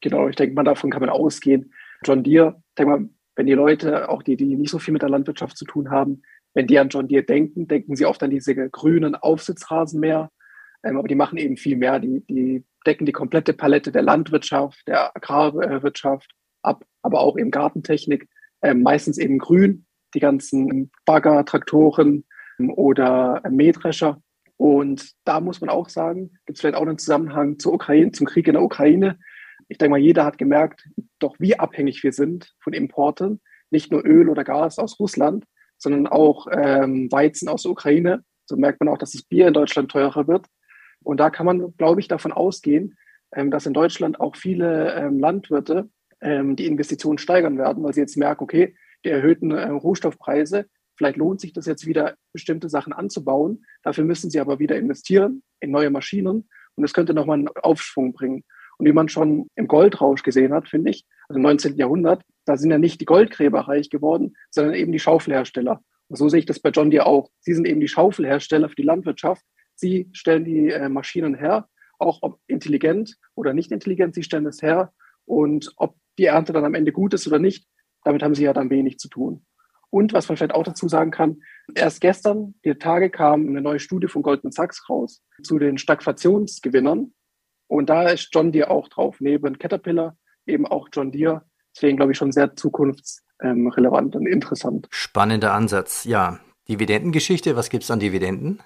Genau, 0.00 0.28
ich 0.28 0.36
denke 0.36 0.54
mal, 0.54 0.62
davon 0.62 0.90
kann 0.90 1.00
man 1.00 1.10
ausgehen. 1.10 1.72
John 2.04 2.22
Deere, 2.22 2.62
ich 2.70 2.74
denke 2.76 2.90
mal, 2.90 3.08
wenn 3.34 3.46
die 3.46 3.52
Leute, 3.52 4.08
auch 4.08 4.22
die, 4.22 4.36
die 4.36 4.56
nicht 4.56 4.70
so 4.70 4.78
viel 4.78 4.92
mit 4.92 5.02
der 5.02 5.10
Landwirtschaft 5.10 5.56
zu 5.56 5.64
tun 5.64 5.90
haben, 5.90 6.22
wenn 6.54 6.66
die 6.66 6.78
an 6.78 6.88
John 6.88 7.08
Deere 7.08 7.24
denken, 7.24 7.68
denken 7.68 7.96
sie 7.96 8.06
oft 8.06 8.22
an 8.22 8.30
diese 8.30 8.54
grünen 8.70 9.14
Aufsitzrasenmäher. 9.14 10.30
Ähm, 10.84 10.96
aber 10.96 11.08
die 11.08 11.14
machen 11.14 11.38
eben 11.38 11.56
viel 11.56 11.76
mehr. 11.76 12.00
Die, 12.00 12.24
die 12.28 12.64
decken 12.86 13.06
die 13.06 13.12
komplette 13.12 13.52
Palette 13.52 13.92
der 13.92 14.02
Landwirtschaft, 14.02 14.86
der 14.86 15.16
Agrarwirtschaft 15.16 16.32
ab, 16.62 16.84
aber 17.02 17.20
auch 17.20 17.38
eben 17.38 17.50
Gartentechnik. 17.50 18.28
Ähm, 18.62 18.82
meistens 18.82 19.18
eben 19.18 19.38
grün, 19.38 19.86
die 20.14 20.20
ganzen 20.20 20.90
Bagger, 21.04 21.44
Traktoren 21.44 22.24
ähm, 22.58 22.70
oder 22.70 23.42
Mähdrescher. 23.50 24.20
Und 24.56 25.12
da 25.24 25.40
muss 25.40 25.60
man 25.60 25.70
auch 25.70 25.88
sagen, 25.88 26.32
gibt 26.46 26.58
es 26.58 26.60
vielleicht 26.60 26.76
auch 26.76 26.82
einen 26.82 26.98
Zusammenhang 26.98 27.58
zur 27.60 27.74
Ukraine, 27.74 28.10
zum 28.10 28.26
Krieg 28.26 28.48
in 28.48 28.54
der 28.54 28.62
Ukraine 28.62 29.18
ich 29.68 29.78
denke 29.78 29.90
mal, 29.90 29.98
jeder 29.98 30.24
hat 30.24 30.38
gemerkt, 30.38 30.88
doch 31.18 31.36
wie 31.38 31.58
abhängig 31.58 32.02
wir 32.02 32.12
sind 32.12 32.54
von 32.60 32.72
Importen. 32.72 33.40
Nicht 33.70 33.92
nur 33.92 34.04
Öl 34.04 34.28
oder 34.28 34.44
Gas 34.44 34.78
aus 34.78 34.98
Russland, 34.98 35.44
sondern 35.78 36.06
auch 36.06 36.46
ähm, 36.50 37.10
Weizen 37.10 37.48
aus 37.48 37.62
der 37.62 37.72
Ukraine. 37.72 38.22
So 38.46 38.56
merkt 38.56 38.80
man 38.80 38.88
auch, 38.88 38.98
dass 38.98 39.12
das 39.12 39.22
Bier 39.22 39.48
in 39.48 39.54
Deutschland 39.54 39.90
teurer 39.90 40.26
wird. 40.26 40.46
Und 41.02 41.20
da 41.20 41.30
kann 41.30 41.46
man, 41.46 41.76
glaube 41.76 42.00
ich, 42.00 42.08
davon 42.08 42.32
ausgehen, 42.32 42.96
ähm, 43.32 43.50
dass 43.50 43.66
in 43.66 43.74
Deutschland 43.74 44.20
auch 44.20 44.36
viele 44.36 44.94
ähm, 44.94 45.18
Landwirte 45.18 45.88
ähm, 46.20 46.56
die 46.56 46.66
Investitionen 46.66 47.18
steigern 47.18 47.58
werden, 47.58 47.82
weil 47.82 47.94
sie 47.94 48.00
jetzt 48.00 48.16
merken, 48.16 48.42
okay, 48.42 48.74
die 49.04 49.10
erhöhten 49.10 49.52
äh, 49.52 49.68
Rohstoffpreise, 49.68 50.66
vielleicht 50.96 51.16
lohnt 51.16 51.40
sich 51.40 51.52
das 51.52 51.66
jetzt 51.66 51.86
wieder, 51.86 52.16
bestimmte 52.32 52.68
Sachen 52.68 52.92
anzubauen. 52.92 53.64
Dafür 53.82 54.04
müssen 54.04 54.30
sie 54.30 54.40
aber 54.40 54.58
wieder 54.58 54.76
investieren 54.76 55.42
in 55.60 55.70
neue 55.70 55.90
Maschinen. 55.90 56.48
Und 56.74 56.82
das 56.82 56.92
könnte 56.92 57.14
nochmal 57.14 57.38
einen 57.38 57.48
Aufschwung 57.48 58.12
bringen. 58.12 58.44
Und 58.78 58.86
wie 58.86 58.92
man 58.92 59.08
schon 59.08 59.48
im 59.56 59.66
Goldrausch 59.66 60.22
gesehen 60.22 60.52
hat, 60.52 60.68
finde 60.68 60.90
ich, 60.90 61.04
also 61.28 61.38
im 61.38 61.42
19. 61.42 61.76
Jahrhundert, 61.76 62.22
da 62.48 62.56
sind 62.56 62.70
ja 62.70 62.78
nicht 62.78 63.00
die 63.00 63.04
Goldgräber 63.04 63.60
reich 63.60 63.90
geworden, 63.90 64.36
sondern 64.50 64.74
eben 64.74 64.92
die 64.92 64.98
Schaufelhersteller. 64.98 65.82
Und 66.08 66.16
so 66.16 66.28
sehe 66.28 66.40
ich 66.40 66.46
das 66.46 66.60
bei 66.60 66.70
John 66.70 66.90
Deere 66.90 67.06
auch. 67.06 67.30
Sie 67.40 67.52
sind 67.52 67.66
eben 67.66 67.80
die 67.80 67.88
Schaufelhersteller 67.88 68.68
für 68.68 68.76
die 68.76 68.82
Landwirtschaft. 68.82 69.44
Sie 69.74 70.08
stellen 70.12 70.44
die 70.44 70.70
äh, 70.70 70.88
Maschinen 70.88 71.34
her, 71.34 71.68
auch 71.98 72.20
ob 72.22 72.40
intelligent 72.46 73.16
oder 73.34 73.52
nicht 73.52 73.70
intelligent, 73.70 74.14
sie 74.14 74.22
stellen 74.22 74.46
es 74.46 74.62
her. 74.62 74.92
Und 75.26 75.70
ob 75.76 75.96
die 76.18 76.24
Ernte 76.24 76.52
dann 76.54 76.64
am 76.64 76.74
Ende 76.74 76.90
gut 76.90 77.12
ist 77.12 77.26
oder 77.26 77.38
nicht, 77.38 77.66
damit 78.02 78.22
haben 78.22 78.34
sie 78.34 78.44
ja 78.44 78.54
dann 78.54 78.70
wenig 78.70 78.98
zu 78.98 79.08
tun. 79.08 79.44
Und 79.90 80.12
was 80.14 80.28
man 80.28 80.36
vielleicht 80.36 80.54
auch 80.54 80.64
dazu 80.64 80.88
sagen 80.88 81.10
kann, 81.10 81.42
erst 81.74 82.00
gestern, 82.00 82.54
die 82.64 82.74
Tage 82.74 83.10
kam 83.10 83.46
eine 83.46 83.60
neue 83.60 83.78
Studie 83.78 84.08
von 84.08 84.22
Goldman 84.22 84.52
Sachs 84.52 84.88
raus 84.88 85.22
zu 85.42 85.58
den 85.58 85.78
Stagflationsgewinnern. 85.78 87.12
Und 87.66 87.90
da 87.90 88.08
ist 88.08 88.30
John 88.32 88.52
Deere 88.52 88.70
auch 88.70 88.88
drauf, 88.88 89.16
neben 89.20 89.58
Caterpillar 89.58 90.16
eben 90.46 90.66
auch 90.66 90.88
John 90.92 91.12
Deere. 91.12 91.44
Deswegen 91.78 91.96
glaube 91.96 92.10
ich 92.10 92.18
schon 92.18 92.32
sehr 92.32 92.56
zukunftsrelevant 92.56 94.16
und 94.16 94.26
interessant. 94.26 94.88
Spannender 94.90 95.54
Ansatz, 95.54 96.02
ja. 96.02 96.40
Dividendengeschichte, 96.68 97.54
was 97.54 97.70
gibt 97.70 97.84
es 97.84 97.90
an 97.92 98.00
Dividenden? 98.00 98.60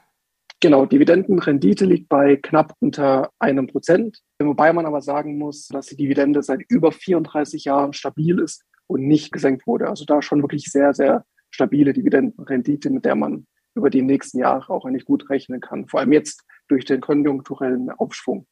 Genau, 0.60 0.86
Dividendenrendite 0.86 1.84
liegt 1.84 2.08
bei 2.08 2.36
knapp 2.36 2.74
unter 2.80 3.30
einem 3.38 3.66
Prozent. 3.66 4.20
Wobei 4.38 4.72
man 4.72 4.86
aber 4.86 5.02
sagen 5.02 5.36
muss, 5.36 5.68
dass 5.68 5.88
die 5.88 5.96
Dividende 5.96 6.42
seit 6.42 6.62
über 6.70 6.90
34 6.90 7.64
Jahren 7.64 7.92
stabil 7.92 8.38
ist 8.38 8.64
und 8.86 9.06
nicht 9.06 9.30
gesenkt 9.30 9.66
wurde. 9.66 9.88
Also 9.88 10.06
da 10.06 10.22
schon 10.22 10.40
wirklich 10.40 10.70
sehr, 10.70 10.94
sehr 10.94 11.26
stabile 11.50 11.92
Dividendenrendite, 11.92 12.88
mit 12.88 13.04
der 13.04 13.14
man 13.14 13.46
über 13.74 13.90
die 13.90 14.02
nächsten 14.02 14.38
Jahre 14.38 14.72
auch 14.72 14.86
eigentlich 14.86 15.04
gut 15.04 15.28
rechnen 15.28 15.60
kann. 15.60 15.86
Vor 15.86 16.00
allem 16.00 16.12
jetzt 16.12 16.44
durch 16.68 16.86
den 16.86 17.02
konjunkturellen 17.02 17.90
Aufschwung. 17.90 18.46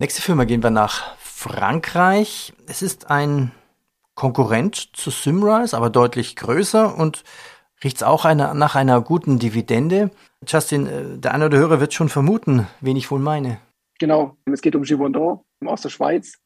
Nächste 0.00 0.22
Firma 0.22 0.44
gehen 0.44 0.62
wir 0.62 0.70
nach 0.70 1.16
Frankreich. 1.18 2.52
Es 2.66 2.82
ist 2.82 3.10
ein 3.12 3.52
Konkurrent 4.16 4.74
zu 4.74 5.10
Simrise, 5.10 5.76
aber 5.76 5.88
deutlich 5.88 6.34
größer 6.34 6.98
und 6.98 7.22
riecht 7.84 7.98
es 7.98 8.02
auch 8.02 8.24
eine, 8.24 8.56
nach 8.56 8.74
einer 8.74 9.00
guten 9.00 9.38
Dividende. 9.38 10.10
Justin, 10.44 10.86
äh, 10.88 11.18
der 11.18 11.32
eine 11.32 11.46
oder 11.46 11.58
Hörer 11.58 11.78
wird 11.78 11.94
schon 11.94 12.08
vermuten, 12.08 12.66
wen 12.80 12.96
ich 12.96 13.12
wohl 13.12 13.20
meine. 13.20 13.60
Genau, 14.00 14.36
es 14.46 14.62
geht 14.62 14.74
um 14.74 14.82
Givaudan 14.82 15.38
aus 15.64 15.82
der 15.82 15.90
Schweiz. 15.90 16.40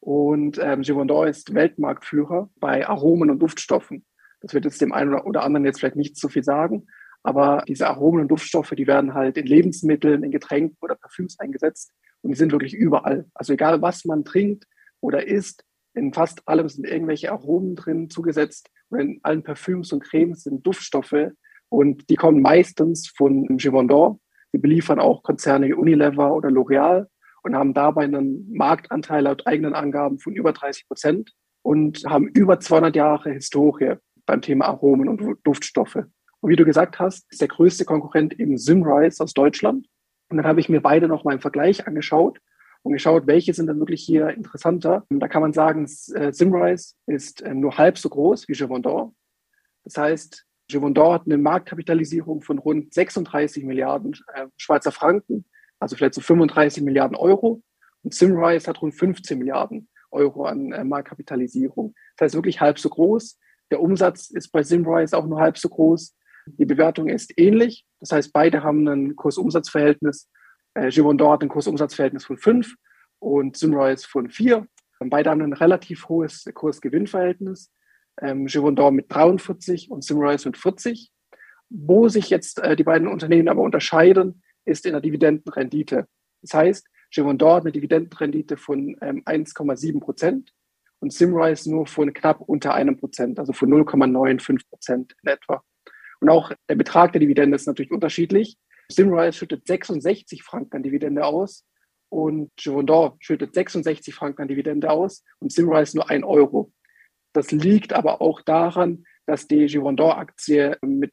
Und 0.00 0.58
ähm, 0.58 0.82
Givaudan 0.82 1.28
ist 1.28 1.54
Weltmarktführer 1.54 2.50
bei 2.60 2.86
Aromen 2.86 3.30
und 3.30 3.38
Duftstoffen. 3.38 4.04
Das 4.42 4.52
wird 4.52 4.66
jetzt 4.66 4.82
dem 4.82 4.92
einen 4.92 5.14
oder 5.14 5.42
anderen 5.42 5.64
jetzt 5.64 5.80
vielleicht 5.80 5.96
nicht 5.96 6.18
so 6.18 6.28
viel 6.28 6.44
sagen, 6.44 6.86
aber 7.22 7.64
diese 7.66 7.88
Aromen 7.88 8.20
und 8.20 8.28
Duftstoffe, 8.28 8.74
die 8.76 8.86
werden 8.86 9.14
halt 9.14 9.38
in 9.38 9.46
Lebensmitteln, 9.46 10.22
in 10.22 10.30
Getränken 10.30 10.76
oder 10.82 10.96
Parfüms 10.96 11.38
eingesetzt. 11.40 11.92
Und 12.22 12.30
die 12.30 12.36
sind 12.36 12.52
wirklich 12.52 12.74
überall. 12.74 13.26
Also 13.34 13.52
egal, 13.52 13.82
was 13.82 14.04
man 14.04 14.24
trinkt 14.24 14.64
oder 15.00 15.26
isst, 15.26 15.64
in 15.94 16.12
fast 16.12 16.46
allem 16.46 16.68
sind 16.68 16.86
irgendwelche 16.86 17.32
Aromen 17.32 17.76
drin 17.76 18.10
zugesetzt. 18.10 18.70
Und 18.90 19.00
in 19.00 19.20
allen 19.22 19.42
Parfüms 19.42 19.92
und 19.92 20.04
Cremes 20.04 20.44
sind 20.44 20.66
Duftstoffe. 20.66 21.32
Und 21.68 22.08
die 22.08 22.16
kommen 22.16 22.40
meistens 22.40 23.08
von 23.08 23.56
Givaudan. 23.56 24.18
Die 24.54 24.58
beliefern 24.58 24.98
auch 24.98 25.22
Konzerne 25.22 25.68
wie 25.68 25.74
Unilever 25.74 26.34
oder 26.34 26.48
L'Oreal 26.48 27.06
und 27.42 27.54
haben 27.54 27.74
dabei 27.74 28.04
einen 28.04 28.50
Marktanteil 28.52 29.24
laut 29.24 29.46
eigenen 29.46 29.74
Angaben 29.74 30.18
von 30.18 30.34
über 30.34 30.52
30 30.52 30.86
Prozent 30.86 31.32
und 31.62 32.04
haben 32.06 32.28
über 32.28 32.60
200 32.60 32.96
Jahre 32.96 33.32
Historie 33.32 33.96
beim 34.24 34.40
Thema 34.40 34.66
Aromen 34.66 35.08
und 35.08 35.38
Duftstoffe. 35.44 36.04
Und 36.40 36.50
wie 36.50 36.56
du 36.56 36.64
gesagt 36.64 36.98
hast, 36.98 37.26
ist 37.30 37.40
der 37.40 37.48
größte 37.48 37.84
Konkurrent 37.84 38.38
eben 38.38 38.56
Simrise 38.56 39.22
aus 39.22 39.34
Deutschland. 39.34 39.86
Und 40.28 40.36
dann 40.36 40.46
habe 40.46 40.60
ich 40.60 40.68
mir 40.68 40.80
beide 40.80 41.08
noch 41.08 41.24
mal 41.24 41.34
im 41.34 41.40
Vergleich 41.40 41.86
angeschaut 41.86 42.40
und 42.82 42.92
geschaut, 42.92 43.26
welche 43.26 43.54
sind 43.54 43.66
dann 43.66 43.78
wirklich 43.78 44.02
hier 44.02 44.28
interessanter. 44.30 45.04
Und 45.08 45.20
da 45.20 45.28
kann 45.28 45.42
man 45.42 45.52
sagen, 45.52 45.84
äh, 46.14 46.32
Simrise 46.32 46.94
ist 47.06 47.42
ähm, 47.44 47.60
nur 47.60 47.76
halb 47.78 47.98
so 47.98 48.08
groß 48.08 48.48
wie 48.48 48.52
Givaudan. 48.52 49.14
Das 49.84 49.96
heißt, 49.96 50.46
Givaudan 50.68 51.12
hat 51.12 51.22
eine 51.26 51.38
Marktkapitalisierung 51.38 52.42
von 52.42 52.58
rund 52.58 52.92
36 52.92 53.64
Milliarden 53.64 54.14
äh, 54.34 54.46
Schweizer 54.56 54.92
Franken, 54.92 55.46
also 55.78 55.96
vielleicht 55.96 56.14
so 56.14 56.20
35 56.20 56.82
Milliarden 56.82 57.16
Euro. 57.16 57.62
Und 58.02 58.14
Simrise 58.14 58.68
hat 58.68 58.80
rund 58.82 58.94
15 58.94 59.38
Milliarden 59.38 59.88
Euro 60.10 60.44
an 60.44 60.72
äh, 60.72 60.84
Marktkapitalisierung. 60.84 61.94
Das 62.16 62.26
heißt 62.26 62.34
wirklich 62.34 62.60
halb 62.60 62.78
so 62.78 62.88
groß. 62.88 63.38
Der 63.70 63.80
Umsatz 63.80 64.30
ist 64.30 64.48
bei 64.48 64.62
Simrise 64.62 65.16
auch 65.16 65.26
nur 65.26 65.40
halb 65.40 65.58
so 65.58 65.68
groß. 65.68 66.14
Die 66.56 66.66
Bewertung 66.66 67.08
ist 67.08 67.32
ähnlich. 67.36 67.84
Das 68.00 68.12
heißt, 68.12 68.32
beide 68.32 68.62
haben 68.62 68.86
ein 68.88 69.16
Kursumsatzverhältnis 69.16 70.28
Äh, 70.74 70.90
Givaudan 70.90 71.30
hat 71.30 71.42
ein 71.42 71.48
Kursumsatzverhältnis 71.48 72.24
von 72.24 72.36
5 72.36 72.74
und 73.18 73.56
Simrise 73.56 74.06
von 74.08 74.28
4. 74.28 74.66
Beide 75.00 75.30
haben 75.30 75.42
ein 75.42 75.52
relativ 75.52 76.08
hohes 76.08 76.44
Kurs-Gewinn-Verhältnis. 76.54 77.72
Ähm, 78.20 78.46
Givaudan 78.46 78.94
mit 78.94 79.06
43 79.08 79.90
und 79.90 80.04
Simrise 80.04 80.48
mit 80.48 80.56
40. 80.56 81.10
Wo 81.70 82.08
sich 82.08 82.30
jetzt 82.30 82.60
äh, 82.60 82.76
die 82.76 82.84
beiden 82.84 83.08
Unternehmen 83.08 83.48
aber 83.48 83.62
unterscheiden, 83.62 84.42
ist 84.64 84.86
in 84.86 84.92
der 84.92 85.00
Dividendenrendite. 85.00 86.06
Das 86.42 86.54
heißt, 86.54 86.86
Givaudan 87.10 87.56
hat 87.56 87.62
eine 87.62 87.72
Dividendenrendite 87.72 88.56
von 88.56 88.96
ähm, 89.00 89.22
1,7 89.24 90.00
Prozent 90.00 90.52
und 91.00 91.12
Simrise 91.12 91.70
nur 91.70 91.86
von 91.86 92.12
knapp 92.12 92.40
unter 92.40 92.74
einem 92.74 92.96
Prozent, 92.96 93.38
also 93.38 93.52
von 93.52 93.70
0,95 93.70 94.68
Prozent 94.68 95.16
in 95.22 95.30
etwa. 95.30 95.62
Und 96.20 96.30
auch 96.30 96.52
der 96.68 96.74
Betrag 96.74 97.12
der 97.12 97.20
Dividende 97.20 97.56
ist 97.56 97.66
natürlich 97.66 97.92
unterschiedlich. 97.92 98.56
Simrise 98.90 99.38
schüttet 99.38 99.66
66 99.66 100.42
Franken 100.42 100.76
an 100.76 100.82
Dividende 100.82 101.24
aus 101.24 101.64
und 102.10 102.50
Givaudan 102.56 103.12
schüttet 103.20 103.54
66 103.54 104.14
Franken 104.14 104.42
an 104.42 104.48
Dividende 104.48 104.90
aus 104.90 105.24
und 105.40 105.52
Simrise 105.52 105.96
nur 105.96 106.08
1 106.08 106.24
Euro. 106.24 106.72
Das 107.34 107.52
liegt 107.52 107.92
aber 107.92 108.22
auch 108.22 108.40
daran, 108.40 109.04
dass 109.26 109.46
die 109.46 109.66
Givaudan-Aktie 109.66 110.78
mit 110.80 111.12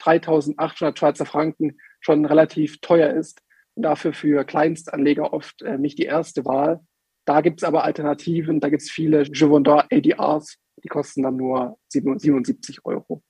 3.800 0.00 0.98
Schweizer 0.98 1.26
Franken 1.26 1.78
schon 2.00 2.24
relativ 2.24 2.80
teuer 2.80 3.10
ist 3.10 3.40
und 3.74 3.84
dafür 3.84 4.12
für 4.12 4.44
Kleinstanleger 4.44 5.32
oft 5.32 5.62
äh, 5.62 5.78
nicht 5.78 5.98
die 5.98 6.04
erste 6.04 6.44
Wahl. 6.44 6.80
Da 7.24 7.40
gibt 7.40 7.60
es 7.60 7.64
aber 7.64 7.84
Alternativen, 7.84 8.58
da 8.58 8.68
gibt 8.68 8.82
es 8.82 8.90
viele 8.90 9.22
Givaudan 9.22 9.86
ADRs, 9.90 10.58
die 10.82 10.88
kosten 10.88 11.22
dann 11.22 11.36
nur 11.36 11.78
77 11.88 12.84
Euro. 12.84 13.22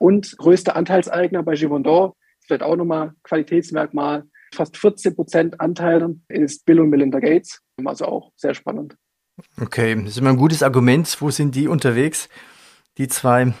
Und 0.00 0.36
größter 0.38 0.76
Anteilseigner 0.76 1.42
bei 1.42 1.54
Givaudan, 1.54 2.12
vielleicht 2.40 2.62
auch 2.62 2.76
nochmal 2.76 3.12
Qualitätsmerkmal, 3.22 4.24
fast 4.54 4.76
14 4.78 5.14
Prozent 5.14 5.60
Anteilen 5.60 6.24
ist 6.28 6.64
Bill 6.64 6.80
und 6.80 6.88
Melinda 6.88 7.20
Gates, 7.20 7.60
also 7.84 8.06
auch 8.06 8.32
sehr 8.34 8.54
spannend. 8.54 8.96
Okay, 9.60 9.94
das 9.94 10.12
ist 10.12 10.18
immer 10.18 10.30
ein 10.30 10.36
gutes 10.36 10.62
Argument. 10.62 11.16
Wo 11.20 11.30
sind 11.30 11.54
die 11.54 11.68
unterwegs? 11.68 12.28
Die 12.96 13.08
zwei 13.08 13.54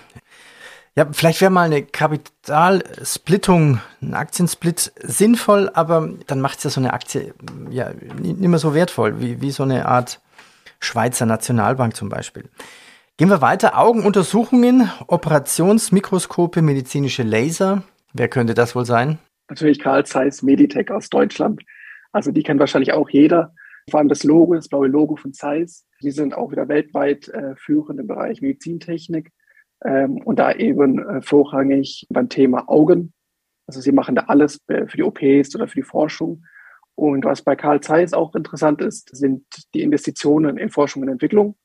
ja, 0.96 1.06
vielleicht 1.12 1.40
wäre 1.40 1.52
mal 1.52 1.66
eine 1.66 1.82
Kapitalsplittung, 1.82 3.80
ein 4.02 4.14
Aktiensplit 4.14 4.92
sinnvoll, 5.00 5.70
aber 5.72 6.10
dann 6.26 6.40
macht 6.40 6.58
es 6.58 6.64
ja 6.64 6.70
so 6.70 6.80
eine 6.80 6.92
Aktie 6.92 7.32
ja 7.70 7.92
nicht 8.18 8.40
mehr 8.40 8.58
so 8.58 8.74
wertvoll, 8.74 9.20
wie, 9.20 9.40
wie 9.40 9.52
so 9.52 9.62
eine 9.62 9.86
Art 9.86 10.20
Schweizer 10.80 11.26
Nationalbank 11.26 11.94
zum 11.94 12.08
Beispiel. 12.08 12.50
Gehen 13.20 13.28
wir 13.28 13.42
weiter. 13.42 13.78
Augenuntersuchungen, 13.78 14.90
Operationsmikroskope, 15.06 16.62
medizinische 16.62 17.22
Laser. 17.22 17.82
Wer 18.14 18.28
könnte 18.28 18.54
das 18.54 18.74
wohl 18.74 18.86
sein? 18.86 19.18
Natürlich 19.50 19.78
Karl 19.78 20.06
Zeiss 20.06 20.40
Meditech 20.40 20.90
aus 20.90 21.10
Deutschland. 21.10 21.60
Also 22.12 22.32
die 22.32 22.42
kennt 22.42 22.60
wahrscheinlich 22.60 22.94
auch 22.94 23.10
jeder. 23.10 23.52
Vor 23.90 24.00
allem 24.00 24.08
das 24.08 24.24
Logo, 24.24 24.54
das 24.54 24.70
blaue 24.70 24.88
Logo 24.88 25.16
von 25.16 25.34
Zeiss. 25.34 25.84
Die 26.02 26.12
sind 26.12 26.32
auch 26.32 26.50
wieder 26.50 26.68
weltweit 26.68 27.28
äh, 27.28 27.56
führend 27.56 28.00
im 28.00 28.06
Bereich 28.06 28.40
Medizintechnik 28.40 29.30
ähm, 29.84 30.16
und 30.24 30.38
da 30.38 30.52
eben 30.52 30.98
äh, 30.98 31.20
vorrangig 31.20 32.06
beim 32.08 32.30
Thema 32.30 32.70
Augen. 32.70 33.12
Also 33.66 33.82
sie 33.82 33.92
machen 33.92 34.14
da 34.14 34.22
alles 34.28 34.60
für 34.66 34.96
die 34.96 35.02
OPs 35.02 35.54
oder 35.54 35.68
für 35.68 35.80
die 35.80 35.86
Forschung. 35.86 36.46
Und 36.94 37.26
was 37.26 37.42
bei 37.42 37.54
Carl 37.54 37.82
Zeiss 37.82 38.14
auch 38.14 38.34
interessant 38.34 38.80
ist, 38.80 39.14
sind 39.14 39.44
die 39.74 39.82
Investitionen 39.82 40.56
in 40.56 40.70
Forschung 40.70 41.02
und 41.02 41.10
Entwicklung. 41.10 41.56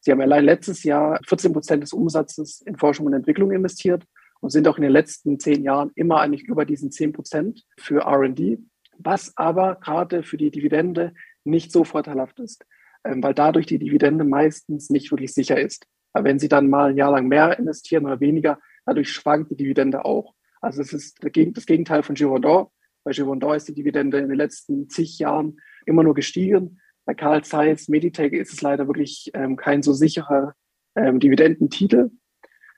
Sie 0.00 0.10
haben 0.10 0.20
allein 0.20 0.44
letztes 0.44 0.82
Jahr 0.82 1.20
14 1.26 1.52
Prozent 1.52 1.82
des 1.82 1.92
Umsatzes 1.92 2.62
in 2.62 2.76
Forschung 2.76 3.06
und 3.06 3.12
Entwicklung 3.12 3.52
investiert 3.52 4.04
und 4.40 4.50
sind 4.50 4.66
auch 4.66 4.76
in 4.76 4.82
den 4.82 4.92
letzten 4.92 5.38
zehn 5.38 5.62
Jahren 5.62 5.90
immer 5.94 6.20
eigentlich 6.20 6.44
über 6.44 6.64
diesen 6.64 6.90
10 6.90 7.12
Prozent 7.12 7.64
für 7.78 8.02
R&D, 8.02 8.58
was 8.98 9.36
aber 9.36 9.76
gerade 9.76 10.22
für 10.22 10.36
die 10.36 10.50
Dividende 10.50 11.12
nicht 11.44 11.72
so 11.72 11.84
vorteilhaft 11.84 12.40
ist, 12.40 12.64
ähm, 13.04 13.22
weil 13.22 13.34
dadurch 13.34 13.66
die 13.66 13.78
Dividende 13.78 14.24
meistens 14.24 14.90
nicht 14.90 15.10
wirklich 15.10 15.34
sicher 15.34 15.60
ist. 15.60 15.86
Aber 16.12 16.24
wenn 16.24 16.38
Sie 16.38 16.48
dann 16.48 16.68
mal 16.68 16.90
ein 16.90 16.96
Jahr 16.96 17.12
lang 17.12 17.28
mehr 17.28 17.58
investieren 17.58 18.06
oder 18.06 18.20
weniger, 18.20 18.58
dadurch 18.84 19.10
schwankt 19.10 19.50
die 19.50 19.56
Dividende 19.56 20.04
auch. 20.04 20.34
Also 20.60 20.82
es 20.82 20.92
ist 20.92 21.22
das 21.22 21.32
Gegenteil 21.32 22.02
von 22.02 22.14
Givaudan. 22.14 22.66
Bei 23.04 23.12
Givaudan 23.12 23.56
ist 23.56 23.68
die 23.68 23.74
Dividende 23.74 24.18
in 24.18 24.28
den 24.28 24.36
letzten 24.36 24.88
zig 24.90 25.18
Jahren 25.18 25.60
immer 25.86 26.02
nur 26.02 26.14
gestiegen. 26.14 26.80
Bei 27.10 27.14
Carl 27.14 27.42
Zeiss 27.42 27.88
Meditech 27.88 28.32
ist 28.34 28.52
es 28.52 28.62
leider 28.62 28.86
wirklich 28.86 29.32
ähm, 29.34 29.56
kein 29.56 29.82
so 29.82 29.92
sicherer 29.92 30.54
ähm, 30.94 31.18
Dividendentitel. 31.18 32.10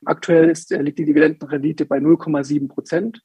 Aktuell 0.06 0.48
ist, 0.48 0.72
äh, 0.72 0.80
liegt 0.80 0.98
die 0.98 1.04
Dividendenrendite 1.04 1.84
bei 1.84 1.98
0,7 1.98 2.66
Prozent. 2.66 3.20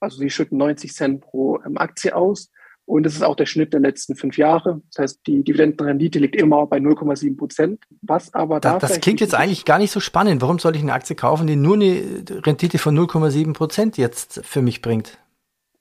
Also 0.00 0.16
sie 0.16 0.30
schütten 0.30 0.56
90 0.56 0.94
Cent 0.94 1.20
pro 1.20 1.58
ähm, 1.58 1.76
Aktie 1.76 2.16
aus. 2.16 2.50
Und 2.86 3.02
das 3.02 3.16
ist 3.16 3.22
auch 3.22 3.36
der 3.36 3.44
Schnitt 3.44 3.74
der 3.74 3.80
letzten 3.80 4.16
fünf 4.16 4.38
Jahre. 4.38 4.80
Das 4.94 5.02
heißt, 5.02 5.26
die 5.26 5.44
Dividendenrendite 5.44 6.20
liegt 6.20 6.36
immer 6.36 6.66
bei 6.66 6.78
0,7 6.78 7.36
Prozent. 7.36 7.84
Was 8.00 8.32
aber 8.32 8.58
da. 8.58 8.78
Das, 8.78 8.92
das 8.92 9.00
klingt 9.02 9.20
jetzt 9.20 9.34
eigentlich 9.34 9.66
gar 9.66 9.78
nicht 9.78 9.90
so 9.90 10.00
spannend. 10.00 10.40
Warum 10.40 10.58
soll 10.58 10.74
ich 10.74 10.80
eine 10.80 10.94
Aktie 10.94 11.16
kaufen, 11.16 11.46
die 11.46 11.56
nur 11.56 11.74
eine 11.74 12.24
Rendite 12.46 12.78
von 12.78 12.98
0,7 12.98 13.52
Prozent 13.52 13.98
jetzt 13.98 14.40
für 14.42 14.62
mich 14.62 14.80
bringt? 14.80 15.18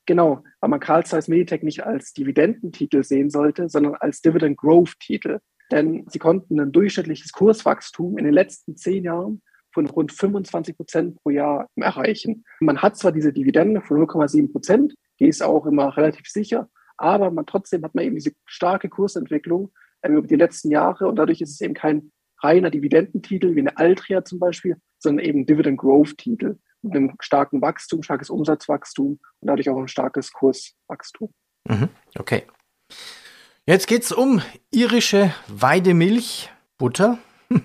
Genau, 0.06 0.44
weil 0.60 0.70
man 0.70 0.80
Carl 0.80 1.06
Zeiss 1.06 1.28
Meditech 1.28 1.64
nicht 1.64 1.84
als 1.84 2.14
Dividendentitel 2.14 3.04
sehen 3.04 3.30
sollte, 3.30 3.70
sondern 3.70 3.96
als 3.96 4.22
Dividend 4.22 4.58
Growth 4.58 5.00
Titel. 5.00 5.40
Denn 5.72 6.06
sie 6.10 6.20
konnten 6.20 6.60
ein 6.60 6.72
durchschnittliches 6.72 7.32
Kurswachstum 7.32 8.18
in 8.18 8.26
den 8.26 8.34
letzten 8.34 8.78
zehn 8.78 9.04
Jahren 9.04 9.42
von 9.74 9.88
rund 9.88 10.12
25 10.12 10.78
Prozent 10.78 11.16
pro 11.22 11.32
Jahr 11.32 11.68
erreichen. 11.76 12.46
Man 12.60 12.82
hat 12.82 12.98
zwar 12.98 13.12
diese 13.12 13.34
Dividende 13.34 13.82
von 13.82 13.98
0,7 13.98 14.52
Prozent, 14.52 14.96
die 15.20 15.28
ist 15.28 15.42
auch 15.42 15.66
immer 15.66 15.98
relativ 15.98 16.28
sicher, 16.28 16.70
aber 16.98 17.32
man 17.32 17.46
trotzdem 17.46 17.84
hat 17.84 17.96
man 17.96 18.06
eben 18.06 18.16
diese 18.16 18.32
starke 18.46 18.90
Kursentwicklung 18.90 19.72
ähm, 20.04 20.18
über 20.18 20.28
die 20.28 20.36
letzten 20.36 20.72
Jahre 20.72 21.08
und 21.08 21.18
dadurch 21.18 21.42
ist 21.42 21.52
es 21.52 21.62
eben 21.62 21.74
kein 21.74 22.12
reiner 22.42 22.70
Dividendentitel 22.70 23.56
wie 23.56 23.62
eine 23.62 23.78
Altria 23.78 24.24
zum 24.24 24.40
Beispiel, 24.40 24.78
sondern 25.00 25.26
eben 25.26 25.46
Dividend 25.46 25.78
Growth 25.78 26.18
Titel 26.18 26.58
einem 26.92 27.16
starken 27.20 27.62
Wachstum, 27.62 28.04
starkes 28.04 28.30
Umsatzwachstum 28.30 29.20
und 29.40 29.48
dadurch 29.48 29.70
auch 29.70 29.78
ein 29.78 29.88
starkes 29.88 30.32
Kurswachstum. 30.32 31.34
Mhm, 31.68 31.90
okay. 32.20 32.44
Jetzt 33.66 33.88
geht 33.88 34.04
es 34.04 34.12
um 34.12 34.42
irische 34.72 35.34
Weidemilchbutter. 35.48 37.18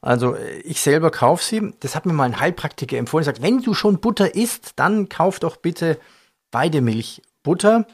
Also 0.00 0.36
ich 0.62 0.80
selber 0.80 1.10
kaufe 1.10 1.42
sie. 1.42 1.74
Das 1.80 1.96
hat 1.96 2.06
mir 2.06 2.12
mal 2.12 2.24
ein 2.24 2.38
Heilpraktiker 2.38 2.96
empfohlen. 2.96 3.22
Er 3.22 3.26
sagt, 3.26 3.42
wenn 3.42 3.60
du 3.60 3.74
schon 3.74 4.00
Butter 4.00 4.36
isst, 4.36 4.78
dann 4.78 5.08
kauf 5.08 5.40
doch 5.40 5.56
bitte 5.56 5.98
Weidemilchbutter. 6.52 7.86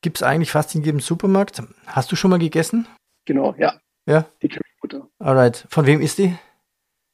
Gibt 0.00 0.18
es 0.18 0.22
eigentlich 0.22 0.52
fast 0.52 0.74
in 0.74 0.82
jedem 0.82 1.00
Supermarkt. 1.00 1.62
Hast 1.86 2.12
du 2.12 2.16
schon 2.16 2.30
mal 2.30 2.38
gegessen? 2.38 2.86
Genau, 3.24 3.54
ja. 3.58 3.74
Ja? 4.06 4.26
Die 4.42 4.48
Currybutter. 4.48 5.08
Alright. 5.18 5.66
Von 5.70 5.86
wem 5.86 6.00
ist 6.00 6.18
die? 6.18 6.36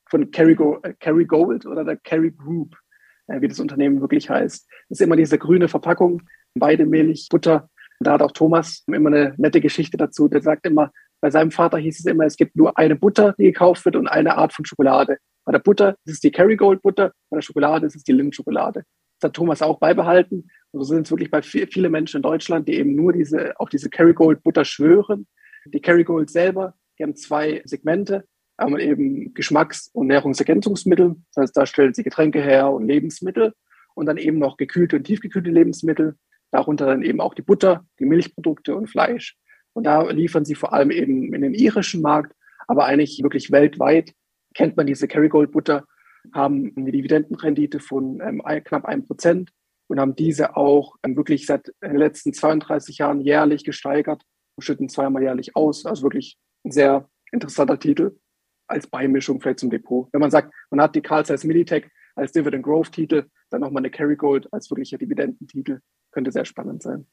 Von 0.08 0.30
Kerry, 0.30 0.54
Go 0.54 0.80
äh, 0.82 1.66
oder 1.66 1.84
der 1.84 1.96
Kerry 1.96 2.30
Group, 2.30 2.74
äh, 2.74 2.85
wie 3.28 3.48
das 3.48 3.60
Unternehmen 3.60 4.00
wirklich 4.00 4.30
heißt. 4.30 4.66
Das 4.88 5.00
ist 5.00 5.04
immer 5.04 5.16
diese 5.16 5.38
grüne 5.38 5.68
Verpackung, 5.68 6.22
beide 6.54 6.86
Milch, 6.86 7.28
Butter. 7.30 7.68
Da 8.00 8.12
hat 8.12 8.22
auch 8.22 8.32
Thomas 8.32 8.84
immer 8.86 9.08
eine 9.08 9.34
nette 9.38 9.60
Geschichte 9.60 9.96
dazu. 9.96 10.28
Der 10.28 10.42
sagt 10.42 10.66
immer, 10.66 10.92
bei 11.20 11.30
seinem 11.30 11.50
Vater 11.50 11.78
hieß 11.78 12.00
es 12.00 12.06
immer, 12.06 12.24
es 12.24 12.36
gibt 12.36 12.56
nur 12.56 12.76
eine 12.78 12.96
Butter, 12.96 13.34
die 13.38 13.44
gekauft 13.44 13.84
wird 13.84 13.96
und 13.96 14.06
eine 14.06 14.36
Art 14.36 14.52
von 14.52 14.64
Schokolade. 14.64 15.18
Bei 15.44 15.52
der 15.52 15.60
Butter 15.60 15.96
ist 16.04 16.14
es 16.14 16.20
die 16.20 16.30
Kerrygold 16.30 16.82
Butter, 16.82 17.12
bei 17.30 17.36
der 17.36 17.42
Schokolade 17.42 17.86
ist 17.86 17.96
es 17.96 18.04
die 18.04 18.12
Lindt-Schokolade. 18.12 18.82
Das 19.20 19.28
hat 19.28 19.34
Thomas 19.34 19.62
auch 19.62 19.78
beibehalten. 19.78 20.50
Und 20.72 20.80
so 20.80 20.94
sind 20.94 21.06
es 21.06 21.10
wirklich 21.10 21.30
bei 21.30 21.40
viel, 21.40 21.66
viele 21.68 21.88
Menschen 21.88 22.18
in 22.18 22.22
Deutschland, 22.22 22.68
die 22.68 22.74
eben 22.74 22.94
nur 22.94 23.12
diese, 23.12 23.58
auf 23.58 23.70
diese 23.70 23.88
Kerrygold 23.88 24.42
Butter 24.42 24.64
schwören. 24.64 25.26
Die 25.66 25.80
Kerrygold 25.80 26.30
selber, 26.30 26.74
die 26.98 27.04
haben 27.04 27.16
zwei 27.16 27.62
Segmente. 27.64 28.24
Einmal 28.56 28.80
eben 28.80 29.34
Geschmacks- 29.34 29.90
und 29.92 30.06
Nährungsergänzungsmittel. 30.06 31.16
Das 31.34 31.42
heißt, 31.42 31.56
da 31.56 31.66
stellen 31.66 31.94
sie 31.94 32.02
Getränke 32.02 32.40
her 32.40 32.70
und 32.70 32.86
Lebensmittel. 32.86 33.54
Und 33.94 34.06
dann 34.06 34.18
eben 34.18 34.38
noch 34.38 34.56
gekühlte 34.56 34.96
und 34.96 35.04
tiefgekühlte 35.04 35.50
Lebensmittel. 35.50 36.16
Darunter 36.50 36.86
dann 36.86 37.02
eben 37.02 37.20
auch 37.20 37.34
die 37.34 37.42
Butter, 37.42 37.86
die 37.98 38.04
Milchprodukte 38.04 38.74
und 38.76 38.88
Fleisch. 38.88 39.36
Und 39.72 39.84
da 39.84 40.08
liefern 40.10 40.44
sie 40.44 40.54
vor 40.54 40.72
allem 40.72 40.90
eben 40.90 41.34
in 41.34 41.42
den 41.42 41.54
irischen 41.54 42.00
Markt, 42.00 42.32
aber 42.66 42.86
eigentlich 42.86 43.22
wirklich 43.22 43.50
weltweit 43.50 44.12
kennt 44.54 44.76
man 44.76 44.86
diese 44.86 45.06
Kerrygold 45.06 45.52
Butter 45.52 45.84
haben 46.34 46.72
eine 46.76 46.92
Dividendenrendite 46.92 47.80
von 47.80 48.20
ähm, 48.20 48.42
knapp 48.64 48.84
einem 48.84 49.04
Prozent 49.04 49.50
und 49.88 50.00
haben 50.00 50.16
diese 50.16 50.56
auch 50.56 50.96
ähm, 51.02 51.16
wirklich 51.16 51.46
seit 51.46 51.72
den 51.82 51.96
letzten 51.96 52.32
32 52.32 52.98
Jahren 52.98 53.20
jährlich 53.20 53.64
gesteigert 53.64 54.22
und 54.56 54.64
schütten 54.64 54.88
zweimal 54.88 55.22
jährlich 55.22 55.54
aus. 55.54 55.86
Also 55.86 56.02
wirklich 56.02 56.38
ein 56.64 56.72
sehr 56.72 57.08
interessanter 57.32 57.78
Titel 57.78 58.18
als 58.66 58.86
Beimischung 58.86 59.40
vielleicht 59.40 59.60
zum 59.60 59.70
Depot. 59.70 60.08
Wenn 60.12 60.20
man 60.20 60.30
sagt, 60.30 60.52
man 60.70 60.80
hat 60.80 60.94
die 60.94 61.02
Carl 61.02 61.24
Zeiss 61.24 61.44
Militech 61.44 61.86
als 62.14 62.32
Dividend 62.32 62.64
Growth 62.64 62.92
Titel, 62.92 63.26
dann 63.50 63.60
nochmal 63.60 63.80
eine 63.80 63.90
Carry 63.90 64.16
als 64.50 64.70
wirklicher 64.70 64.98
Dividendentitel, 64.98 65.80
könnte 66.10 66.32
sehr 66.32 66.44
spannend 66.44 66.82
sein. 66.82 67.06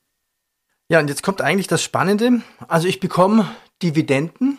Ja, 0.90 1.00
und 1.00 1.08
jetzt 1.08 1.24
kommt 1.24 1.42
eigentlich 1.42 1.68
das 1.68 1.84
Spannende. 1.84 2.42
Also 2.68 2.88
ich 2.88 3.00
bekomme 3.00 3.50
Dividenden, 3.82 4.58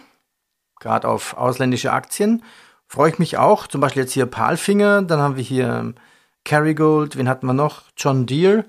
gerade 0.80 1.08
auf 1.08 1.36
ausländische 1.36 1.92
Aktien 1.92 2.42
freue 2.86 3.10
ich 3.10 3.18
mich 3.18 3.38
auch. 3.38 3.66
Zum 3.66 3.80
Beispiel 3.80 4.02
jetzt 4.02 4.12
hier 4.12 4.26
Palfinger, 4.26 5.02
dann 5.02 5.20
haben 5.20 5.36
wir 5.36 5.42
hier 5.42 5.94
Kerrygold, 6.44 7.16
wen 7.16 7.28
hatten 7.28 7.46
wir 7.46 7.52
noch? 7.52 7.84
John 7.96 8.26
Deere. 8.26 8.64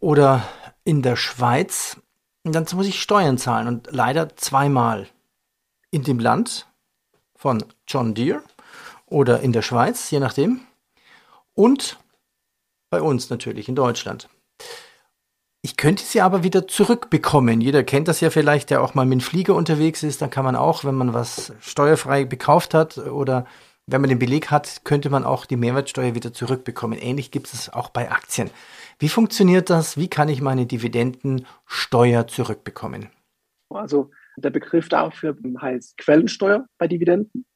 Oder 0.00 0.46
in 0.84 1.02
der 1.02 1.16
Schweiz, 1.16 2.00
dann 2.44 2.66
muss 2.74 2.86
ich 2.86 3.00
Steuern 3.00 3.38
zahlen 3.38 3.68
und 3.68 3.88
leider 3.90 4.36
zweimal. 4.36 5.06
In 5.90 6.04
dem 6.04 6.18
Land 6.18 6.69
von 7.40 7.64
John 7.88 8.12
Deere 8.12 8.42
oder 9.06 9.40
in 9.40 9.52
der 9.52 9.62
Schweiz, 9.62 10.10
je 10.10 10.20
nachdem. 10.20 10.60
Und 11.54 11.98
bei 12.90 13.00
uns 13.00 13.30
natürlich 13.30 13.66
in 13.66 13.74
Deutschland. 13.74 14.28
Ich 15.62 15.78
könnte 15.78 16.04
sie 16.04 16.20
aber 16.20 16.42
wieder 16.42 16.68
zurückbekommen. 16.68 17.62
Jeder 17.62 17.82
kennt 17.82 18.08
das 18.08 18.20
ja 18.20 18.28
vielleicht, 18.28 18.68
der 18.68 18.82
auch 18.82 18.94
mal 18.94 19.06
mit 19.06 19.20
dem 19.20 19.24
Flieger 19.24 19.54
unterwegs 19.54 20.02
ist. 20.02 20.20
Dann 20.20 20.30
kann 20.30 20.44
man 20.44 20.54
auch, 20.54 20.84
wenn 20.84 20.94
man 20.94 21.14
was 21.14 21.54
steuerfrei 21.60 22.24
gekauft 22.24 22.74
hat 22.74 22.98
oder 22.98 23.46
wenn 23.86 24.02
man 24.02 24.10
den 24.10 24.18
Beleg 24.18 24.50
hat, 24.50 24.84
könnte 24.84 25.08
man 25.08 25.24
auch 25.24 25.46
die 25.46 25.56
Mehrwertsteuer 25.56 26.14
wieder 26.14 26.34
zurückbekommen. 26.34 26.98
Ähnlich 26.98 27.30
gibt 27.30 27.52
es 27.52 27.72
auch 27.72 27.88
bei 27.88 28.10
Aktien. 28.10 28.50
Wie 28.98 29.08
funktioniert 29.08 29.70
das? 29.70 29.96
Wie 29.96 30.08
kann 30.08 30.28
ich 30.28 30.42
meine 30.42 30.66
Dividendensteuer 30.66 32.26
zurückbekommen? 32.26 33.08
Also 33.70 34.10
der 34.40 34.50
Begriff 34.50 34.88
dafür 34.88 35.36
heißt 35.60 35.96
Quellensteuer 35.98 36.66
bei 36.78 36.88
Dividenden. 36.88 37.46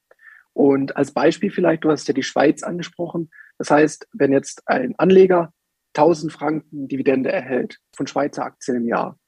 Und 0.53 0.97
als 0.97 1.12
Beispiel 1.12 1.50
vielleicht, 1.50 1.85
du 1.85 1.91
hast 1.91 2.07
ja 2.07 2.14
die 2.14 2.23
Schweiz 2.23 2.62
angesprochen. 2.62 3.31
Das 3.59 3.71
heißt, 3.71 4.09
wenn 4.12 4.33
jetzt 4.33 4.62
ein 4.67 4.95
Anleger 4.99 5.53
1000 5.95 6.33
Franken 6.33 6.88
Dividende 6.88 7.33
erhält 7.33 7.79
von 7.95 8.07
Schweizer 8.07 8.45
Aktien 8.45 8.79
im 8.79 8.88
Jahr, 8.88 9.19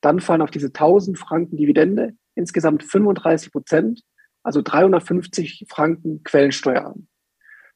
dann 0.00 0.20
fallen 0.20 0.42
auf 0.42 0.50
diese 0.50 0.68
1000 0.68 1.18
Franken 1.18 1.56
Dividende 1.56 2.14
insgesamt 2.34 2.82
35 2.82 3.52
Prozent, 3.52 4.02
also 4.42 4.62
350 4.62 5.66
Franken 5.68 6.22
Quellensteuer 6.22 6.86
an. 6.86 7.08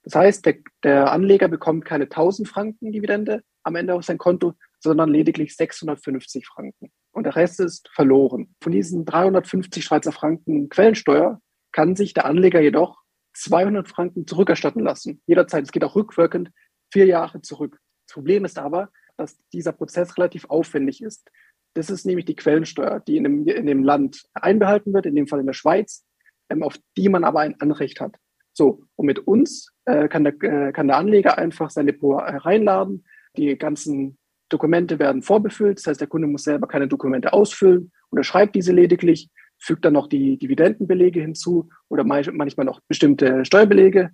Das 0.03 0.15
heißt, 0.15 0.47
der, 0.47 0.57
der 0.83 1.13
Anleger 1.13 1.49
bekommt 1.49 1.85
keine 1.85 2.05
1000 2.05 2.49
Franken 2.49 2.93
Dividende 2.93 3.43
am 3.63 3.77
Ende 3.77 3.95
auf 3.95 4.05
sein 4.05 4.19
Konto, 4.19 4.55
sondern 4.79 5.11
lediglich 5.11 5.57
650 5.57 6.47
Franken. 6.47 6.93
Und 7.21 7.25
der 7.25 7.37
Rest 7.37 7.61
ist 7.61 7.91
verloren. 7.93 8.55
Von 8.63 8.73
diesen 8.73 9.05
350 9.05 9.85
Schweizer 9.85 10.11
Franken 10.11 10.71
Quellensteuer 10.71 11.39
kann 11.71 11.95
sich 11.95 12.15
der 12.15 12.25
Anleger 12.25 12.63
jedoch 12.63 13.03
200 13.35 13.87
Franken 13.87 14.27
zurückerstatten 14.27 14.83
lassen. 14.83 15.21
Jederzeit. 15.27 15.65
Es 15.65 15.71
geht 15.71 15.85
auch 15.85 15.97
rückwirkend 15.97 16.51
vier 16.91 17.05
Jahre 17.05 17.43
zurück. 17.43 17.79
Das 18.07 18.15
Problem 18.15 18.47
ist 18.47 18.59
aber, 18.59 18.89
dass 19.19 19.37
dieser 19.53 19.73
Prozess 19.73 20.17
relativ 20.17 20.47
aufwendig 20.47 21.03
ist. 21.03 21.31
Das 21.75 21.91
ist 21.91 22.07
nämlich 22.07 22.25
die 22.25 22.37
Quellensteuer, 22.37 23.01
die 23.01 23.19
in 23.19 23.25
dem, 23.25 23.47
in 23.47 23.67
dem 23.67 23.85
Land 23.85 24.25
einbehalten 24.33 24.95
wird, 24.95 25.05
in 25.05 25.15
dem 25.15 25.27
Fall 25.27 25.41
in 25.41 25.47
der 25.47 25.53
Schweiz, 25.53 26.07
ähm, 26.49 26.63
auf 26.63 26.79
die 26.97 27.11
man 27.11 27.25
aber 27.25 27.41
ein 27.41 27.61
Anrecht 27.61 28.01
hat. 28.01 28.17
So, 28.55 28.85
und 28.97 29.05
mit 29.05 29.19
uns 29.19 29.75
äh, 29.85 30.09
kann, 30.09 30.25
der, 30.25 30.43
äh, 30.43 30.73
kann 30.73 30.87
der 30.87 30.97
Anleger 30.97 31.37
einfach 31.37 31.69
sein 31.69 31.85
Depot 31.85 32.19
reinladen. 32.19 33.05
Die 33.37 33.59
ganzen 33.59 34.17
Dokumente 34.51 34.99
werden 34.99 35.23
vorbefüllt. 35.23 35.79
Das 35.79 35.87
heißt, 35.87 36.01
der 36.01 36.09
Kunde 36.09 36.29
muss 36.29 36.45
selber 36.45 36.69
keine 36.69 36.89
Dokumente 36.89 37.33
ausfüllen, 37.33 37.91
unterschreibt 38.11 38.55
diese 38.55 38.73
lediglich, 38.73 39.31
fügt 39.59 39.85
dann 39.85 39.95
noch 39.95 40.09
die 40.09 40.39
Dividendenbelege 40.39 41.21
hinzu 41.21 41.71
oder 41.89 42.05
manchmal 42.05 42.67
noch 42.67 42.81
bestimmte 42.87 43.45
Steuerbelege, 43.45 44.11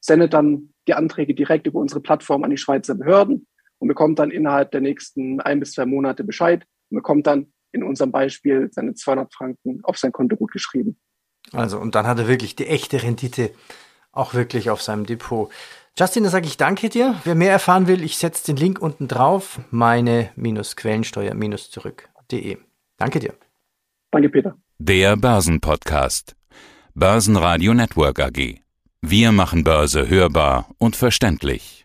sendet 0.00 0.32
dann 0.32 0.72
die 0.88 0.94
Anträge 0.94 1.34
direkt 1.34 1.66
über 1.66 1.80
unsere 1.80 2.00
Plattform 2.00 2.44
an 2.44 2.50
die 2.50 2.56
Schweizer 2.56 2.94
Behörden 2.94 3.46
und 3.78 3.88
bekommt 3.88 4.18
dann 4.18 4.30
innerhalb 4.30 4.70
der 4.70 4.80
nächsten 4.80 5.40
ein 5.40 5.60
bis 5.60 5.72
zwei 5.72 5.86
Monate 5.86 6.24
Bescheid 6.24 6.64
und 6.90 6.96
bekommt 6.96 7.26
dann 7.26 7.52
in 7.72 7.82
unserem 7.82 8.12
Beispiel 8.12 8.68
seine 8.72 8.94
200 8.94 9.32
Franken 9.32 9.80
auf 9.82 9.98
sein 9.98 10.12
Konto 10.12 10.36
gut 10.36 10.52
geschrieben. 10.52 10.98
Also, 11.52 11.78
und 11.78 11.94
dann 11.94 12.06
hat 12.06 12.18
er 12.18 12.28
wirklich 12.28 12.56
die 12.56 12.66
echte 12.66 13.02
Rendite 13.02 13.50
auch 14.12 14.34
wirklich 14.34 14.70
auf 14.70 14.82
seinem 14.82 15.06
Depot. 15.06 15.50
Justin, 15.98 16.22
da 16.24 16.30
sage 16.30 16.46
ich 16.46 16.56
danke 16.56 16.88
dir. 16.88 17.16
Wer 17.24 17.34
mehr 17.34 17.52
erfahren 17.52 17.86
will, 17.86 18.02
ich 18.02 18.16
setze 18.16 18.46
den 18.46 18.56
Link 18.56 18.80
unten 18.80 19.08
drauf, 19.08 19.60
meine-quellensteuer-zurück.de. 19.70 22.56
Danke 22.96 23.18
dir. 23.18 23.34
Danke, 24.10 24.28
Peter. 24.28 24.56
Der 24.78 25.16
Börsenpodcast. 25.16 26.36
Börsenradio 26.94 27.74
Network 27.74 28.20
AG. 28.20 28.60
Wir 29.02 29.32
machen 29.32 29.64
Börse 29.64 30.08
hörbar 30.08 30.68
und 30.78 30.94
verständlich. 30.96 31.79